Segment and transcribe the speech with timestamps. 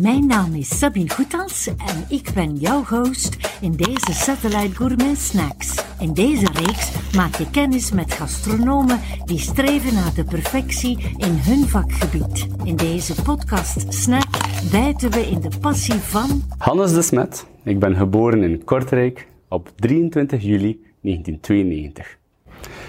[0.00, 5.84] Mijn naam is Sabine Goethals en ik ben jouw host in deze Satellite Gourmet Snacks.
[6.00, 11.68] In deze reeks maak je kennis met gastronomen die streven naar de perfectie in hun
[11.68, 12.46] vakgebied.
[12.64, 14.28] In deze podcast Snack
[14.70, 16.42] bijten we in de passie van...
[16.58, 17.46] Hannes de Smet.
[17.64, 22.18] Ik ben geboren in Kortrijk op 23 juli 1992.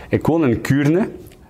[0.09, 1.09] Ik woon in Kuurne,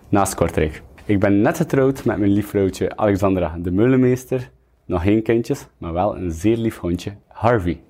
[0.10, 0.82] naast Kortrijk.
[1.06, 4.52] Ik ben net getrouwd met mijn liefvrouwtje Alexandra de Meulemeester.
[4.90, 7.82] Nog geen kindjes, maar wel een zeer lief hondje, Harvey.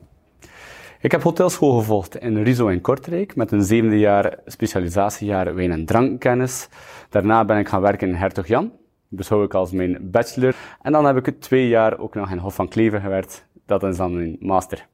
[1.02, 5.86] Ik heb hotelschool gevolgd in Riso in Kortrijk met een zevende jaar specialisatiejaar wijn- en
[5.86, 6.70] drankkennis.
[7.09, 8.72] Daarna ben ik gaan werken in Hertog Jan,
[9.08, 10.56] beschouw ik als mijn bachelor.
[10.82, 13.84] En dan heb ik het twee jaar ook nog in Hof van Kleven gewerkt, dat
[13.84, 14.88] is dan mijn master.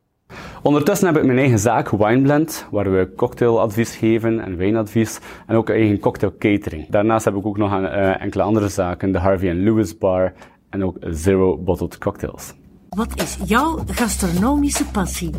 [0.62, 5.70] Ondertussen heb ik mijn eigen zaak, Wineblend, waar we cocktailadvies geven en wijnadvies en ook
[5.70, 6.87] eigen cocktail catering.
[6.90, 10.34] Daarnaast heb ik ook nog een, uh, enkele andere zaken, de Harvey Lewis Bar
[10.75, 12.53] en ook Zero Bottled Cocktails.
[12.89, 15.29] Wat is jouw gastronomische passie?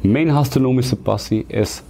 [0.00, 1.82] Mijn gastronomische passie is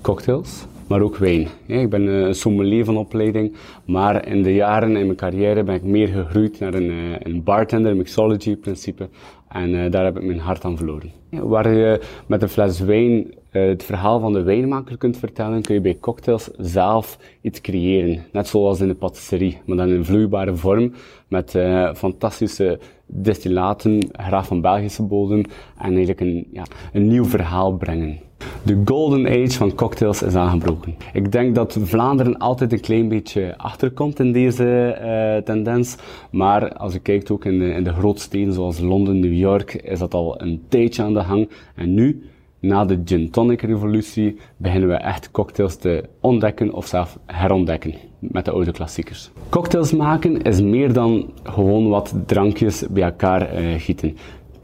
[0.00, 1.48] cocktails, maar ook wijn.
[1.66, 5.82] Ik ben een sommelier van opleiding, maar in de jaren in mijn carrière ben ik
[5.82, 9.08] meer gegroeid naar een, een bartender, mixology principe.
[9.48, 11.12] En uh, daar heb ik mijn hart aan verloren.
[11.30, 15.74] Waar je met een fles wijn uh, het verhaal van de wijnmaker kunt vertellen, kun
[15.74, 18.24] je bij cocktails zelf iets creëren.
[18.32, 20.92] Net zoals in de patisserie, maar dan in vloeibare vorm
[21.28, 25.44] met uh, fantastische destillaten, graag van Belgische bodem
[25.78, 28.18] en eigenlijk een, ja, een nieuw verhaal brengen.
[28.62, 30.94] De golden age van cocktails is aangebroken.
[31.12, 35.96] Ik denk dat Vlaanderen altijd een klein beetje achterkomt in deze uh, tendens.
[36.30, 39.98] Maar als je kijkt ook in de, in de grootsteden zoals Londen, New York, is
[39.98, 41.50] dat al een tijdje aan de gang.
[41.74, 42.22] En nu,
[42.60, 48.44] na de gin tonic revolutie, beginnen we echt cocktails te ontdekken of zelf herontdekken met
[48.44, 49.30] de oude klassiekers.
[49.48, 54.16] Cocktails maken is meer dan gewoon wat drankjes bij elkaar uh, gieten.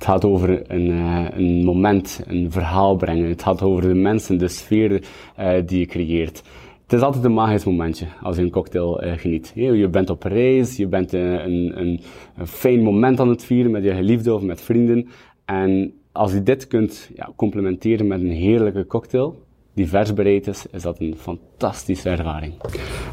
[0.03, 3.29] Het gaat over een, uh, een, moment, een verhaal brengen.
[3.29, 4.91] Het gaat over de mensen, de sfeer
[5.39, 6.43] uh, die je creëert.
[6.83, 9.53] Het is altijd een magisch momentje als je een cocktail uh, geniet.
[9.55, 12.01] Je bent op reis, je bent een, een,
[12.37, 15.09] een, fijn moment aan het vieren met je geliefde of met vrienden.
[15.45, 19.43] En als je dit kunt ja, complementeren met een heerlijke cocktail,
[19.75, 22.53] die vers bereid is, is dat een fantastische ervaring.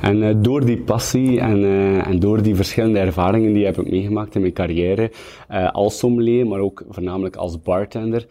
[0.01, 4.35] En uh, door die passie en, uh, en door die verschillende ervaringen die heb meegemaakt
[4.35, 5.11] in mijn carrière,
[5.51, 8.27] uh, als sommelier, maar ook voornamelijk als bartender,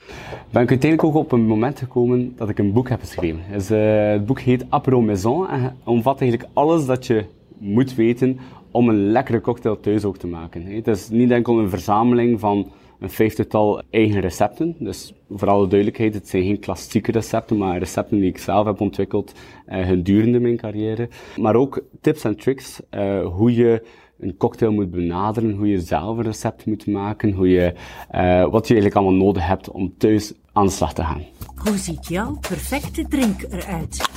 [0.51, 3.41] ben ik uiteindelijk ook op een moment gekomen dat ik een boek heb geschreven.
[3.53, 7.25] Dus, het boek heet Apro Maison en omvat eigenlijk alles dat je
[7.59, 8.39] moet weten
[8.71, 10.63] om een lekkere cocktail thuis ook te maken.
[10.63, 12.67] Het is niet enkel een verzameling van
[12.99, 14.77] een vijftigtal eigen recepten.
[14.79, 18.81] Dus voor alle duidelijkheid, het zijn geen klassieke recepten, maar recepten die ik zelf heb
[18.81, 19.33] ontwikkeld
[19.69, 21.09] uh, gedurende mijn carrière.
[21.37, 23.83] Maar ook tips en tricks, uh, hoe je
[24.19, 27.73] een cocktail moet benaderen, hoe je zelf een recept moet maken, hoe je,
[28.15, 31.23] uh, wat je eigenlijk allemaal nodig hebt om thuis aan de slag te gaan.
[31.57, 34.11] Hoe ziet jouw perfecte drink eruit?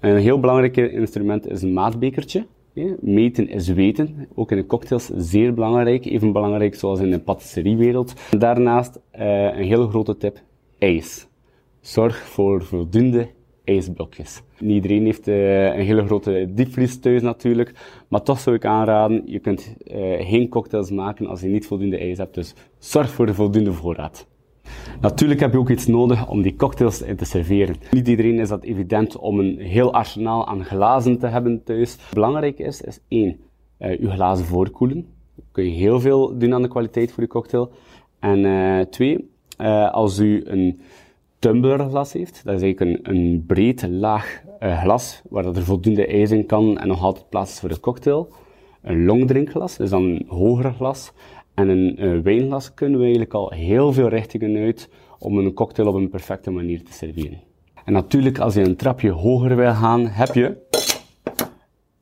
[0.00, 2.46] Een heel belangrijk instrument is een maatbekertje.
[3.00, 8.14] Meten is weten, ook in de cocktails zeer belangrijk, even belangrijk zoals in de patisseriewereld.
[8.38, 10.42] Daarnaast uh, een hele grote tip,
[10.78, 11.26] ijs.
[11.80, 13.28] Zorg voor voldoende
[13.64, 14.42] ijsblokjes.
[14.58, 17.72] Niet iedereen heeft uh, een hele grote diepvries thuis natuurlijk,
[18.08, 19.96] maar toch zou ik aanraden, je kunt uh,
[20.26, 24.26] geen cocktails maken als je niet voldoende ijs hebt, dus zorg voor de voldoende voorraad.
[25.00, 27.76] Natuurlijk heb je ook iets nodig om die cocktails te serveren.
[27.90, 31.98] Niet iedereen is dat evident om een heel arsenaal aan glazen te hebben thuis.
[32.12, 33.40] Belangrijk is, is één,
[33.78, 35.06] uh, je glazen voorkoelen.
[35.34, 37.70] Dan kun je heel veel doen aan de kwaliteit voor je cocktail.
[38.18, 39.30] En uh, twee,
[39.60, 40.80] uh, als u een
[41.38, 46.30] tumblerglas heeft, dat is eigenlijk een, een breed, laag glas, waar dat er voldoende ijs
[46.30, 48.28] in kan en nog altijd plaats is voor de cocktail.
[48.82, 51.12] Een longdrinkglas, dus dan een hoger glas.
[51.54, 54.88] En een uh, wijnglas kunnen we eigenlijk al heel veel richtingen uit
[55.18, 57.40] om een cocktail op een perfecte manier te serveren.
[57.84, 60.56] En natuurlijk, als je een trapje hoger wil gaan, heb je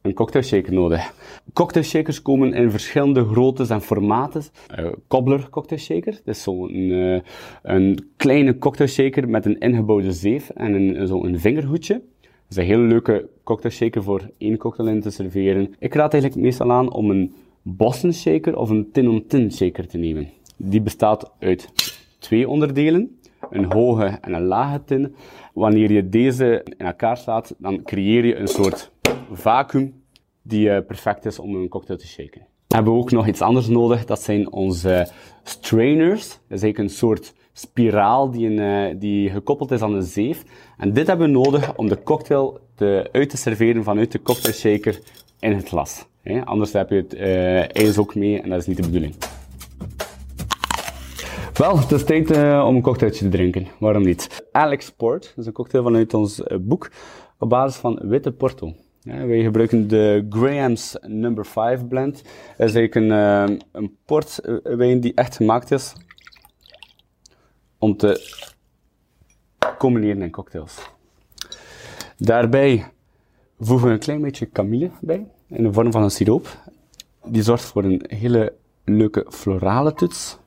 [0.03, 1.15] een cocktailshaker nodig.
[1.53, 4.43] Cocktailshakers komen in verschillende groottes en formaten.
[4.79, 7.21] Uh, cobbler cocktailshaker, dat is zo'n uh,
[7.63, 11.95] een kleine cocktailshaker met een ingebouwde zeef en een, zo'n vingerhoedje.
[12.21, 15.75] Dat is een hele leuke cocktailshaker voor één cocktail in te serveren.
[15.79, 20.29] Ik raad eigenlijk meestal aan om een Boston shaker of een tin-on-tin shaker te nemen.
[20.57, 21.73] Die bestaat uit
[22.19, 23.19] twee onderdelen,
[23.51, 25.15] een hoge en een lage tin.
[25.55, 28.91] Wanneer je deze in elkaar slaat, dan creëer je een soort
[29.33, 30.03] vacuüm
[30.43, 32.41] die uh, perfect is om een cocktail te shaken.
[32.67, 35.09] We hebben ook nog iets anders nodig, dat zijn onze
[35.43, 36.29] strainers.
[36.29, 40.45] Dat is eigenlijk een soort spiraal die, een, uh, die gekoppeld is aan een zeef.
[40.79, 45.01] En dit hebben we nodig om de cocktail te, uit te serveren vanuit de cocktailshaker
[45.41, 46.07] in het glas.
[46.45, 49.15] Anders heb je het uh, ijs ook mee en dat is niet de bedoeling.
[51.55, 53.67] Wel, het is tijd uh, om een cocktailtje te drinken.
[53.79, 54.49] Waarom niet?
[54.53, 56.91] Alex Port, is een cocktail vanuit ons uh, boek
[57.39, 58.75] op basis van witte porto.
[59.01, 62.23] Ja, wij gebruiken de Graham's Number 5 blend.
[62.57, 63.11] Dat is eigenlijk een,
[63.73, 65.93] een portwijn die echt gemaakt is
[67.79, 68.41] om te
[69.79, 70.91] combineren in cocktails.
[72.17, 72.87] Daarbij
[73.67, 76.59] voegen we een klein beetje kamille bij, in de vorm van een siroop.
[77.25, 78.55] Die zorgt voor een hele
[78.85, 80.39] leuke florale toets.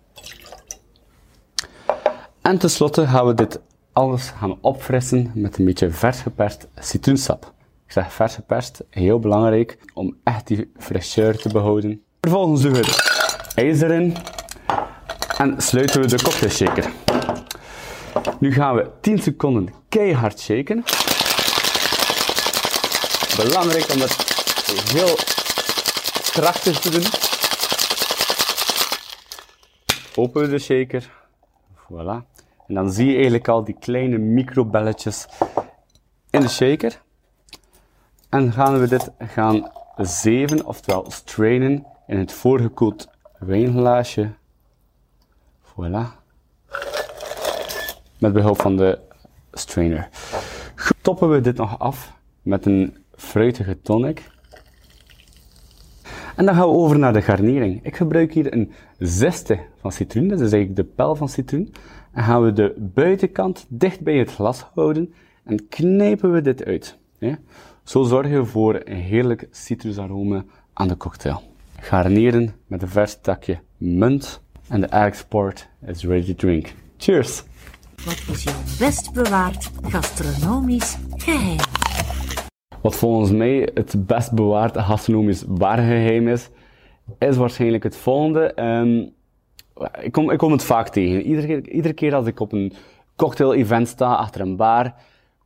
[2.41, 3.59] En tenslotte gaan we dit
[3.93, 7.53] alles gaan opfrissen met een beetje vers geperst citroensap.
[7.85, 12.01] Ik zeg vers geperst, heel belangrijk om echt die fraîcheur te behouden.
[12.21, 14.15] Vervolgens doen we het ijs erin
[15.37, 16.91] en sluiten we de cocktailshaker.
[18.39, 20.83] Nu gaan we 10 seconden keihard shaken.
[23.35, 24.15] Belangrijk om dat
[24.91, 25.15] heel
[26.31, 27.05] krachtig te doen.
[30.15, 31.11] Openen we de shaker.
[31.75, 32.33] Voilà.
[32.67, 35.25] En dan zie je eigenlijk al die kleine microbelletjes
[36.29, 37.01] in de shaker.
[38.29, 43.07] En gaan we dit gaan zeven, oftewel strainen, in het voorgekoeld
[43.39, 44.33] wijnglaasje.
[45.63, 46.23] Voilà.
[48.19, 48.99] Met behulp van de
[49.51, 50.09] strainer.
[51.01, 54.23] Toppen we dit nog af met een fruitige tonic.
[56.35, 57.79] En dan gaan we over naar de garnering.
[57.83, 61.73] Ik gebruik hier een zesde van citroen, dat is eigenlijk de pel van citroen.
[62.11, 65.13] En gaan we de buitenkant dicht bij het glas houden
[65.43, 66.97] en knijpen we dit uit.
[67.83, 71.41] Zo zorgen we voor een heerlijk citrusaroma aan de cocktail.
[71.79, 76.73] Garneren met een vers takje munt en de export is ready to drink.
[76.97, 77.43] Cheers!
[78.05, 81.74] Wat is jouw best bewaard gastronomisch geheim?
[82.85, 86.49] Wat volgens mij het best bewaard gastronomisch waar geheim is,
[87.19, 88.63] is waarschijnlijk het volgende.
[88.63, 89.13] Um,
[90.01, 91.21] ik, kom, ik kom het vaak tegen.
[91.21, 92.73] Iedere keer, iedere keer als ik op een
[93.15, 94.93] cocktail-event sta, achter een bar,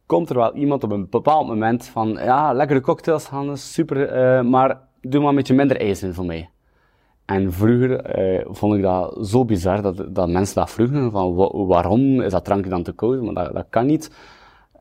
[0.06, 4.50] komt er wel iemand op een bepaald moment van, ja, lekkere cocktails, Hannes, super, uh,
[4.50, 6.50] maar doe maar een beetje minder ijs in voor mij.
[7.26, 11.36] En vroeger uh, vond ik dat zo bizar dat, dat mensen dat vroegen, van
[11.68, 13.22] waarom is dat drankje dan te koud?
[13.22, 14.12] Maar dat, dat kan niet.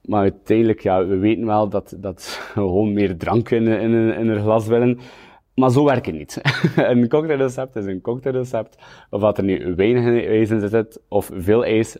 [0.03, 2.23] Maar uiteindelijk, ja, we weten wel dat, dat
[2.53, 4.99] gewoon meer drank in, in, in een glas willen.
[5.55, 6.41] Maar zo werkt het niet.
[6.77, 8.79] een cocktailrecept is een cocktailrecept.
[9.11, 11.97] Of wat er nu weinig ijs in zit, of veel ijs,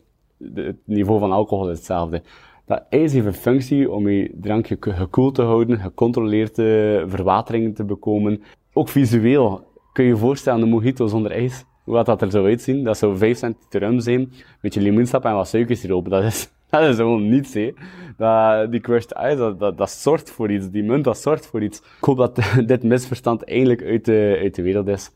[0.53, 2.21] het niveau van alcohol is hetzelfde.
[2.65, 8.41] Dat ijs heeft een functie om je drankje gekoeld te houden, gecontroleerde verwatering te bekomen.
[8.73, 11.65] Ook visueel kun je je voorstellen een mojito zonder ijs.
[11.83, 12.83] Hoe dat er zo uitzien?
[12.83, 16.09] Dat zou 5 centiliter rum zijn, een beetje limoensap en wat suikersiroop.
[16.09, 16.49] Dat is,
[16.79, 17.71] dat is gewoon niets, hè.
[18.17, 20.69] Dat, die crushed ice, dat, dat, dat zorgt voor iets.
[20.69, 21.77] Die munt, dat zorgt voor iets.
[21.77, 25.11] Ik hoop dat dit misverstand eindelijk uit de, uit de wereld is.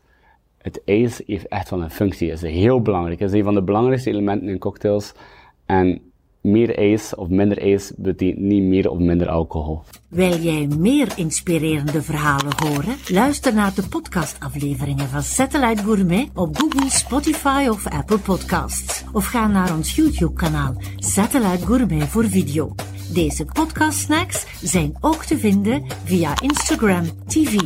[0.58, 2.30] Het ijs heeft echt wel een functie.
[2.30, 3.20] Het is heel belangrijk.
[3.20, 5.14] Het is een van de belangrijkste elementen in cocktails.
[5.66, 6.00] En
[6.40, 9.82] meer ijs of minder ijs betekent niet meer of minder alcohol.
[10.08, 12.94] Wil jij meer inspirerende verhalen horen?
[13.08, 19.03] Luister naar de podcastafleveringen van Satellite Gourmet op Google, Spotify of Apple Podcasts.
[19.14, 22.74] Of ga naar ons YouTube-kanaal Satellite Gourmet voor video.
[23.12, 27.56] Deze podcastsnacks zijn ook te vinden via Instagram TV.